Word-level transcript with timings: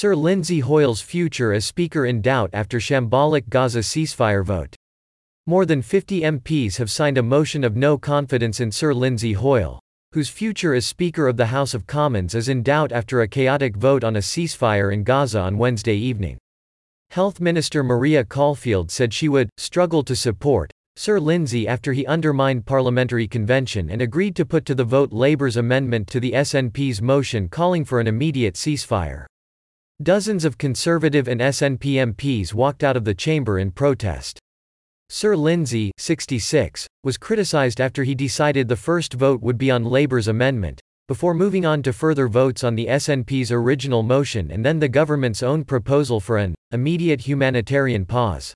Sir 0.00 0.16
Lindsay 0.16 0.60
Hoyle's 0.60 1.02
future 1.02 1.52
as 1.52 1.66
Speaker 1.66 2.06
in 2.06 2.22
doubt 2.22 2.48
after 2.54 2.78
shambolic 2.80 3.50
Gaza 3.50 3.80
ceasefire 3.80 4.42
vote. 4.42 4.74
More 5.46 5.66
than 5.66 5.82
50 5.82 6.22
MPs 6.22 6.78
have 6.78 6.90
signed 6.90 7.18
a 7.18 7.22
motion 7.22 7.62
of 7.64 7.76
no 7.76 7.98
confidence 7.98 8.60
in 8.60 8.72
Sir 8.72 8.94
Lindsay 8.94 9.34
Hoyle, 9.34 9.78
whose 10.12 10.30
future 10.30 10.72
as 10.72 10.86
Speaker 10.86 11.28
of 11.28 11.36
the 11.36 11.52
House 11.52 11.74
of 11.74 11.86
Commons 11.86 12.34
is 12.34 12.48
in 12.48 12.62
doubt 12.62 12.92
after 12.92 13.20
a 13.20 13.28
chaotic 13.28 13.76
vote 13.76 14.02
on 14.02 14.16
a 14.16 14.20
ceasefire 14.20 14.90
in 14.90 15.04
Gaza 15.04 15.40
on 15.40 15.58
Wednesday 15.58 15.96
evening. 15.96 16.38
Health 17.10 17.38
Minister 17.38 17.82
Maria 17.82 18.24
Caulfield 18.24 18.90
said 18.90 19.12
she 19.12 19.28
would 19.28 19.50
struggle 19.58 20.02
to 20.04 20.16
support 20.16 20.72
Sir 20.96 21.20
Lindsay 21.20 21.68
after 21.68 21.92
he 21.92 22.06
undermined 22.06 22.64
parliamentary 22.64 23.28
convention 23.28 23.90
and 23.90 24.00
agreed 24.00 24.34
to 24.36 24.46
put 24.46 24.64
to 24.64 24.74
the 24.74 24.82
vote 24.82 25.12
Labour's 25.12 25.58
amendment 25.58 26.06
to 26.06 26.20
the 26.20 26.32
SNP's 26.32 27.02
motion 27.02 27.50
calling 27.50 27.84
for 27.84 28.00
an 28.00 28.06
immediate 28.06 28.54
ceasefire. 28.54 29.26
Dozens 30.02 30.46
of 30.46 30.56
Conservative 30.56 31.28
and 31.28 31.42
SNP 31.42 32.14
MPs 32.14 32.54
walked 32.54 32.82
out 32.82 32.96
of 32.96 33.04
the 33.04 33.12
chamber 33.12 33.58
in 33.58 33.70
protest. 33.70 34.38
Sir 35.10 35.36
Lindsay, 35.36 35.92
66, 35.98 36.86
was 37.04 37.18
criticised 37.18 37.82
after 37.82 38.02
he 38.04 38.14
decided 38.14 38.66
the 38.66 38.76
first 38.76 39.12
vote 39.12 39.42
would 39.42 39.58
be 39.58 39.70
on 39.70 39.84
Labour's 39.84 40.26
amendment, 40.26 40.80
before 41.06 41.34
moving 41.34 41.66
on 41.66 41.82
to 41.82 41.92
further 41.92 42.28
votes 42.28 42.64
on 42.64 42.76
the 42.76 42.86
SNP's 42.86 43.52
original 43.52 44.02
motion 44.02 44.50
and 44.50 44.64
then 44.64 44.78
the 44.78 44.88
government's 44.88 45.42
own 45.42 45.64
proposal 45.64 46.18
for 46.18 46.38
an 46.38 46.54
immediate 46.70 47.20
humanitarian 47.20 48.06
pause. 48.06 48.54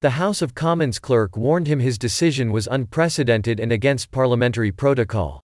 The 0.00 0.10
House 0.10 0.42
of 0.42 0.56
Commons 0.56 0.98
clerk 0.98 1.36
warned 1.36 1.68
him 1.68 1.78
his 1.78 1.98
decision 1.98 2.50
was 2.50 2.66
unprecedented 2.66 3.60
and 3.60 3.70
against 3.70 4.10
parliamentary 4.10 4.72
protocol. 4.72 5.43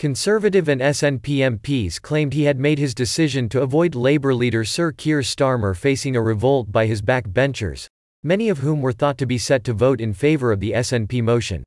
Conservative 0.00 0.66
and 0.70 0.80
SNP 0.80 1.58
MPs 1.58 2.00
claimed 2.00 2.32
he 2.32 2.44
had 2.44 2.58
made 2.58 2.78
his 2.78 2.94
decision 2.94 3.50
to 3.50 3.60
avoid 3.60 3.94
Labour 3.94 4.32
leader 4.32 4.64
Sir 4.64 4.92
Keir 4.92 5.20
Starmer 5.20 5.76
facing 5.76 6.16
a 6.16 6.22
revolt 6.22 6.72
by 6.72 6.86
his 6.86 7.02
backbenchers, 7.02 7.86
many 8.22 8.48
of 8.48 8.60
whom 8.60 8.80
were 8.80 8.94
thought 8.94 9.18
to 9.18 9.26
be 9.26 9.36
set 9.36 9.62
to 9.64 9.74
vote 9.74 10.00
in 10.00 10.14
favour 10.14 10.52
of 10.52 10.60
the 10.60 10.72
SNP 10.72 11.22
motion. 11.22 11.62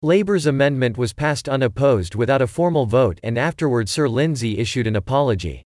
Labour's 0.00 0.46
amendment 0.46 0.96
was 0.96 1.12
passed 1.12 1.48
unopposed 1.48 2.14
without 2.14 2.40
a 2.40 2.46
formal 2.46 2.86
vote 2.86 3.18
and 3.24 3.36
afterward 3.36 3.88
Sir 3.88 4.08
Lindsay 4.08 4.58
issued 4.58 4.86
an 4.86 4.94
apology. 4.94 5.64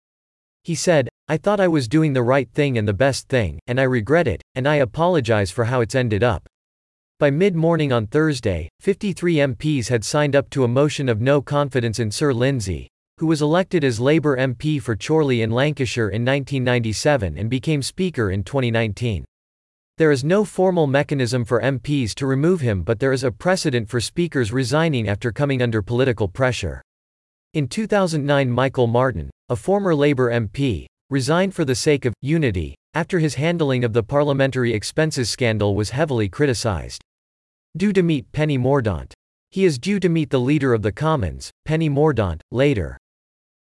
He 0.64 0.74
said, 0.74 1.08
I 1.28 1.36
thought 1.36 1.60
I 1.60 1.68
was 1.68 1.86
doing 1.86 2.12
the 2.12 2.24
right 2.24 2.50
thing 2.50 2.76
and 2.76 2.88
the 2.88 2.92
best 2.92 3.28
thing, 3.28 3.60
and 3.68 3.78
I 3.78 3.84
regret 3.84 4.26
it, 4.26 4.42
and 4.56 4.66
I 4.66 4.82
apologise 4.82 5.52
for 5.52 5.66
how 5.66 5.80
it's 5.80 5.94
ended 5.94 6.24
up. 6.24 6.48
By 7.20 7.30
mid-morning 7.30 7.92
on 7.92 8.08
Thursday, 8.08 8.68
53 8.80 9.36
MPs 9.36 9.86
had 9.88 10.04
signed 10.04 10.34
up 10.34 10.50
to 10.50 10.64
a 10.64 10.68
motion 10.68 11.08
of 11.08 11.20
no 11.20 11.40
confidence 11.40 12.00
in 12.00 12.10
Sir 12.10 12.32
Lindsay, 12.32 12.88
who 13.18 13.26
was 13.28 13.40
elected 13.40 13.84
as 13.84 14.00
Labour 14.00 14.36
MP 14.36 14.82
for 14.82 14.96
Chorley 14.96 15.42
in 15.42 15.52
Lancashire 15.52 16.08
in 16.08 16.24
1997 16.24 17.38
and 17.38 17.48
became 17.48 17.82
Speaker 17.82 18.32
in 18.32 18.42
2019. 18.42 19.24
There 19.96 20.10
is 20.10 20.24
no 20.24 20.44
formal 20.44 20.88
mechanism 20.88 21.44
for 21.44 21.62
MPs 21.62 22.16
to 22.16 22.26
remove 22.26 22.60
him 22.60 22.82
but 22.82 22.98
there 22.98 23.12
is 23.12 23.22
a 23.22 23.30
precedent 23.30 23.88
for 23.88 24.00
speakers 24.00 24.52
resigning 24.52 25.08
after 25.08 25.30
coming 25.30 25.62
under 25.62 25.82
political 25.82 26.26
pressure. 26.26 26.82
In 27.52 27.68
2009 27.68 28.50
Michael 28.50 28.88
Martin, 28.88 29.30
a 29.50 29.54
former 29.54 29.94
Labour 29.94 30.32
MP, 30.32 30.86
resigned 31.10 31.54
for 31.54 31.64
the 31.64 31.76
sake 31.76 32.06
of 32.06 32.14
unity, 32.22 32.74
after 32.94 33.18
his 33.18 33.34
handling 33.34 33.84
of 33.84 33.92
the 33.92 34.02
parliamentary 34.02 34.72
expenses 34.72 35.28
scandal 35.28 35.74
was 35.74 35.90
heavily 35.90 36.28
criticised. 36.28 37.02
Due 37.76 37.92
to 37.92 38.02
meet 38.02 38.30
Penny 38.32 38.56
Mordaunt. 38.56 39.12
He 39.50 39.64
is 39.64 39.78
due 39.78 40.00
to 40.00 40.08
meet 40.08 40.30
the 40.30 40.40
leader 40.40 40.72
of 40.72 40.82
the 40.82 40.92
Commons, 40.92 41.50
Penny 41.64 41.88
Mordaunt, 41.88 42.40
later. 42.50 42.98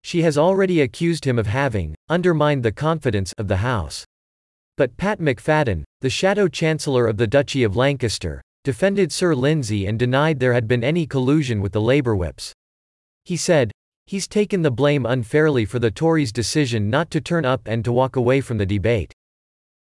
She 0.02 0.22
has 0.22 0.38
already 0.38 0.80
accused 0.80 1.24
him 1.24 1.38
of 1.38 1.46
having 1.46 1.94
undermined 2.08 2.62
the 2.62 2.72
confidence 2.72 3.32
of 3.38 3.48
the 3.48 3.58
House. 3.58 4.04
But 4.76 4.96
Pat 4.96 5.18
McFadden, 5.18 5.84
the 6.00 6.10
shadow 6.10 6.48
chancellor 6.48 7.06
of 7.06 7.16
the 7.16 7.26
Duchy 7.26 7.64
of 7.64 7.76
Lancaster, 7.76 8.40
defended 8.64 9.12
Sir 9.12 9.34
Lindsay 9.34 9.86
and 9.86 9.98
denied 9.98 10.40
there 10.40 10.52
had 10.52 10.68
been 10.68 10.84
any 10.84 11.06
collusion 11.06 11.60
with 11.60 11.72
the 11.72 11.80
Labour 11.80 12.14
whips. 12.14 12.52
He 13.24 13.36
said, 13.36 13.72
He's 14.06 14.26
taken 14.26 14.62
the 14.62 14.70
blame 14.70 15.04
unfairly 15.04 15.66
for 15.66 15.78
the 15.78 15.90
Tories' 15.90 16.32
decision 16.32 16.88
not 16.88 17.10
to 17.10 17.20
turn 17.20 17.44
up 17.44 17.62
and 17.66 17.84
to 17.84 17.92
walk 17.92 18.16
away 18.16 18.40
from 18.40 18.56
the 18.56 18.64
debate. 18.64 19.12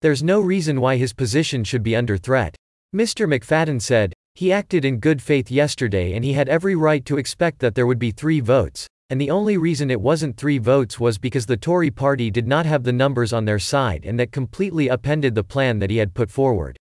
There's 0.07 0.23
no 0.23 0.39
reason 0.39 0.81
why 0.81 0.99
his 0.99 1.13
position 1.13 1.65
should 1.65 1.83
be 1.83 1.97
under 1.97 2.17
threat. 2.17 2.55
Mr. 2.95 3.27
McFadden 3.27 3.83
said, 3.83 4.13
he 4.37 4.53
acted 4.53 4.85
in 4.85 5.01
good 5.01 5.21
faith 5.21 5.51
yesterday 5.51 6.13
and 6.13 6.25
he 6.25 6.33
had 6.33 6.49
every 6.49 6.77
right 6.77 7.05
to 7.07 7.19
expect 7.19 7.59
that 7.59 7.75
there 7.75 7.89
would 7.89 7.99
be 7.99 8.13
three 8.13 8.39
votes, 8.39 8.87
and 9.11 9.21
the 9.21 9.33
only 9.33 9.57
reason 9.57 9.91
it 9.91 10.01
wasn't 10.01 10.37
three 10.37 10.59
votes 10.59 11.01
was 11.01 11.19
because 11.19 11.45
the 11.45 11.57
Tory 11.57 11.91
party 11.91 12.31
did 12.31 12.47
not 12.47 12.67
have 12.67 12.85
the 12.85 12.93
numbers 12.93 13.33
on 13.33 13.47
their 13.47 13.59
side 13.59 14.05
and 14.05 14.17
that 14.21 14.31
completely 14.31 14.89
upended 14.89 15.35
the 15.35 15.43
plan 15.43 15.81
that 15.81 15.91
he 15.91 15.97
had 15.97 16.15
put 16.15 16.31
forward. 16.31 16.77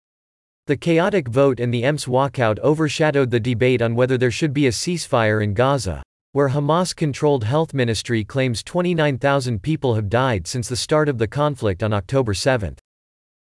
The 0.67 0.77
chaotic 0.77 1.27
vote 1.27 1.59
and 1.59 1.73
the 1.73 1.83
EMS 1.83 2.05
walkout 2.05 2.59
overshadowed 2.59 3.31
the 3.31 3.39
debate 3.39 3.81
on 3.81 3.95
whether 3.95 4.19
there 4.19 4.29
should 4.29 4.53
be 4.53 4.67
a 4.67 4.71
ceasefire 4.71 5.43
in 5.43 5.55
Gaza, 5.55 6.03
where 6.33 6.49
Hamas-controlled 6.49 7.43
health 7.43 7.73
ministry 7.73 8.23
claims 8.23 8.61
29,000 8.61 9.63
people 9.63 9.95
have 9.95 10.09
died 10.09 10.45
since 10.45 10.69
the 10.69 10.75
start 10.75 11.09
of 11.09 11.17
the 11.17 11.27
conflict 11.27 11.81
on 11.81 11.91
October 11.91 12.35
7. 12.35 12.75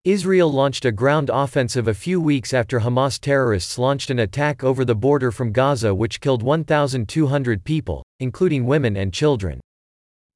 Israel 0.09 0.51
launched 0.51 0.87
a 0.87 0.91
ground 0.91 1.29
offensive 1.31 1.87
a 1.87 1.93
few 1.93 2.19
weeks 2.19 2.55
after 2.55 2.81
Hamas 2.81 3.21
terrorists 3.21 3.77
launched 3.77 4.09
an 4.09 4.21
attack 4.21 4.65
over 4.65 4.83
the 4.83 4.95
border 4.95 5.31
from 5.31 5.53
Gaza 5.53 5.95
which 5.95 6.23
killed 6.23 6.43
1,200 6.43 7.63
people, 7.63 8.03
including 8.19 8.65
women 8.65 8.97
and 8.97 9.13
children. 9.13 9.61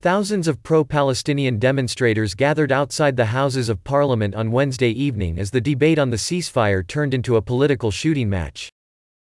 Thousands 0.03 0.47
of 0.47 0.63
pro-Palestinian 0.63 1.59
demonstrators 1.59 2.35
gathered 2.35 2.71
outside 2.71 3.17
the 3.17 3.33
Houses 3.33 3.71
of 3.71 3.83
Parliament 3.83 4.35
on 4.35 4.51
Wednesday 4.51 4.91
evening 4.91 5.39
as 5.39 5.51
the 5.51 5.61
debate 5.63 5.99
on 5.99 6.11
the 6.11 6.19
ceasefire 6.19 6.87
turned 6.87 7.15
into 7.15 7.37
a 7.37 7.41
political 7.41 7.91
shooting 7.91 8.29
match. 8.29 8.69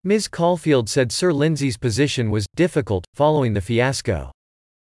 Ms. 0.03 0.27
Caulfield 0.27 0.89
said 0.89 1.13
Sir 1.13 1.31
Lindsay's 1.31 1.77
position 1.77 2.29
was 2.29 2.45
difficult 2.57 3.05
following 3.13 3.53
the 3.53 3.61
fiasco. 3.61 4.31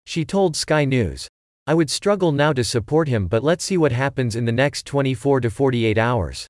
She 0.04 0.24
told 0.24 0.56
Sky 0.56 0.84
News, 0.84 1.28
I 1.68 1.74
would 1.74 1.90
struggle 1.90 2.32
now 2.32 2.54
to 2.54 2.64
support 2.64 3.08
him, 3.08 3.26
but 3.26 3.44
let's 3.44 3.62
see 3.62 3.76
what 3.76 3.92
happens 3.92 4.34
in 4.34 4.46
the 4.46 4.52
next 4.52 4.86
24 4.86 5.42
to 5.42 5.50
48 5.50 5.98
hours. 5.98 6.46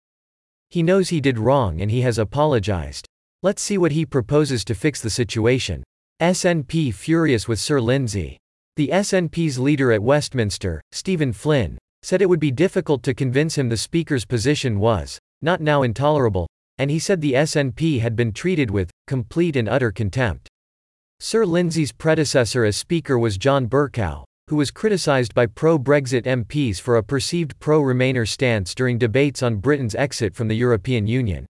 He 0.70 0.80
knows 0.80 1.08
he 1.08 1.20
did 1.20 1.40
wrong 1.40 1.80
and 1.80 1.90
he 1.90 2.02
has 2.02 2.18
apologized. 2.18 3.08
Let's 3.42 3.60
see 3.60 3.78
what 3.78 3.90
he 3.90 4.06
proposes 4.06 4.64
to 4.66 4.76
fix 4.76 5.02
the 5.02 5.10
situation. 5.10 5.82
SNP 6.22 6.94
furious 6.94 7.48
with 7.48 7.58
Sir 7.58 7.80
Lindsay. 7.80 8.38
The 8.76 8.90
SNP's 8.92 9.58
leader 9.58 9.90
at 9.90 10.04
Westminster, 10.04 10.80
Stephen 10.92 11.32
Flynn, 11.32 11.78
said 12.04 12.22
it 12.22 12.28
would 12.28 12.38
be 12.38 12.52
difficult 12.52 13.02
to 13.02 13.12
convince 13.12 13.58
him 13.58 13.68
the 13.68 13.76
Speaker's 13.76 14.24
position 14.24 14.78
was 14.78 15.18
not 15.42 15.60
now 15.60 15.82
intolerable, 15.82 16.46
and 16.78 16.92
he 16.92 17.00
said 17.00 17.20
the 17.20 17.32
SNP 17.32 17.98
had 17.98 18.14
been 18.14 18.30
treated 18.30 18.70
with 18.70 18.92
complete 19.08 19.56
and 19.56 19.68
utter 19.68 19.90
contempt. 19.90 20.48
Sir 21.18 21.44
Lindsay's 21.44 21.90
predecessor 21.90 22.64
as 22.64 22.76
Speaker 22.76 23.18
was 23.18 23.36
John 23.36 23.66
Bercow, 23.66 24.22
who 24.48 24.56
was 24.56 24.70
criticised 24.70 25.34
by 25.34 25.46
pro-Brexit 25.46 26.24
MPs 26.24 26.80
for 26.80 26.96
a 26.96 27.02
perceived 27.02 27.58
pro-Remainer 27.58 28.26
stance 28.26 28.74
during 28.74 28.98
debates 28.98 29.42
on 29.42 29.56
Britain's 29.56 29.94
exit 29.94 30.34
from 30.34 30.48
the 30.48 30.56
European 30.56 31.06
Union. 31.06 31.46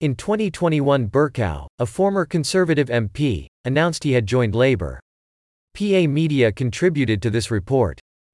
In 0.00 0.14
2021 0.16 1.08
Bercow, 1.08 1.68
a 1.78 1.86
former 1.86 2.26
Conservative 2.26 2.88
MP, 2.88 3.46
announced 3.64 4.02
he 4.04 4.12
had 4.12 4.26
joined 4.26 4.54
Labour. 4.54 4.98
PA 5.74 6.06
Media 6.08 6.50
contributed 6.50 7.22
to 7.22 7.30
this 7.30 7.50
report. 7.50 8.00